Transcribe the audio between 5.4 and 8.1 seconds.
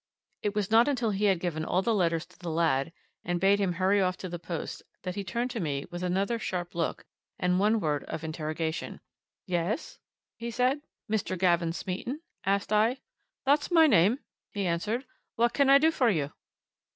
to me with another sharp look and one word